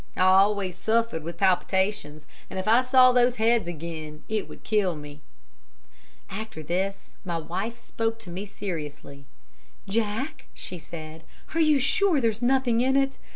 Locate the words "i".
0.17-0.21, 2.67-2.81